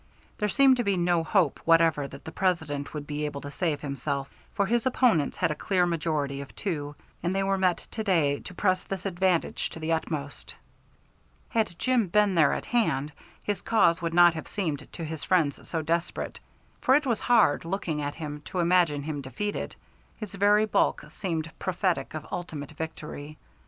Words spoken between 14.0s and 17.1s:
would not have seemed to his friends so desperate, for it